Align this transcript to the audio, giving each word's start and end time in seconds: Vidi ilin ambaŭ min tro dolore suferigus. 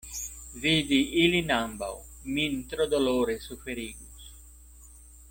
Vidi 0.61 0.97
ilin 1.25 1.53
ambaŭ 1.57 1.91
min 2.39 2.57
tro 2.73 2.87
dolore 2.97 3.39
suferigus. 3.47 4.29